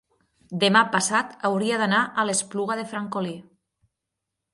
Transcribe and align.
demà 0.61 0.79
passat 0.95 1.35
hauria 1.49 1.77
d'anar 1.81 1.99
a 2.05 2.25
l'Espluga 2.29 2.79
de 2.81 2.87
Francolí. 2.95 3.35